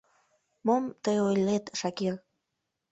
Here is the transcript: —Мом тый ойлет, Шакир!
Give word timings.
—Мом 0.65 0.83
тый 1.03 1.17
ойлет, 1.27 1.65
Шакир! 1.79 2.15